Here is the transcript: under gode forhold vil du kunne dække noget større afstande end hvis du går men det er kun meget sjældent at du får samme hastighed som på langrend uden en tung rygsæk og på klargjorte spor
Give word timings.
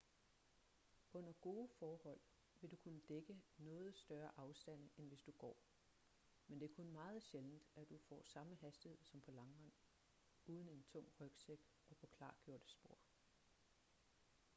under 1.13 1.33
gode 1.41 1.69
forhold 1.79 2.19
vil 2.61 2.71
du 2.71 2.75
kunne 2.75 3.01
dække 3.09 3.41
noget 3.57 3.95
større 3.95 4.31
afstande 4.37 4.89
end 4.97 5.07
hvis 5.07 5.21
du 5.21 5.31
går 5.31 5.57
men 6.47 6.59
det 6.59 6.69
er 6.71 6.75
kun 6.75 6.91
meget 6.91 7.23
sjældent 7.23 7.63
at 7.75 7.89
du 7.89 7.97
får 7.97 8.23
samme 8.25 8.55
hastighed 8.55 8.97
som 9.03 9.21
på 9.21 9.31
langrend 9.31 9.71
uden 10.45 10.69
en 10.69 10.83
tung 10.83 11.05
rygsæk 11.19 11.69
og 11.89 11.97
på 11.97 12.05
klargjorte 12.07 12.69
spor 12.69 12.97